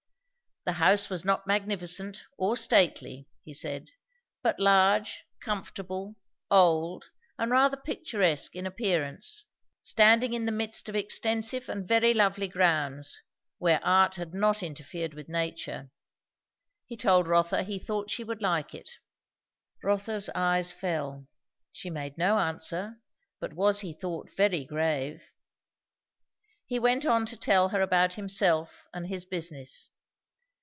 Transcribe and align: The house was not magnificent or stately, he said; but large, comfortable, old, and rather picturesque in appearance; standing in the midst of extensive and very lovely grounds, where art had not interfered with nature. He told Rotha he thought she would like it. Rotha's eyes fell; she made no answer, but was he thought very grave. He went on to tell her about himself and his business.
The 0.63 0.73
house 0.73 1.09
was 1.09 1.25
not 1.25 1.47
magnificent 1.47 2.23
or 2.37 2.55
stately, 2.55 3.27
he 3.43 3.51
said; 3.51 3.89
but 4.43 4.59
large, 4.59 5.23
comfortable, 5.39 6.17
old, 6.51 7.09
and 7.39 7.49
rather 7.49 7.75
picturesque 7.77 8.55
in 8.55 8.67
appearance; 8.67 9.43
standing 9.81 10.33
in 10.33 10.45
the 10.45 10.51
midst 10.51 10.87
of 10.87 10.95
extensive 10.95 11.67
and 11.67 11.87
very 11.87 12.13
lovely 12.13 12.47
grounds, 12.47 13.23
where 13.57 13.83
art 13.83 14.13
had 14.17 14.35
not 14.35 14.61
interfered 14.61 15.15
with 15.15 15.27
nature. 15.27 15.89
He 16.85 16.95
told 16.95 17.27
Rotha 17.27 17.63
he 17.63 17.79
thought 17.79 18.11
she 18.11 18.23
would 18.23 18.43
like 18.43 18.75
it. 18.75 18.99
Rotha's 19.81 20.29
eyes 20.35 20.71
fell; 20.71 21.25
she 21.71 21.89
made 21.89 22.19
no 22.19 22.37
answer, 22.37 23.01
but 23.39 23.53
was 23.53 23.79
he 23.79 23.93
thought 23.93 24.29
very 24.37 24.63
grave. 24.63 25.31
He 26.67 26.77
went 26.77 27.03
on 27.03 27.25
to 27.25 27.35
tell 27.35 27.69
her 27.69 27.81
about 27.81 28.13
himself 28.13 28.85
and 28.93 29.07
his 29.07 29.25
business. 29.25 29.89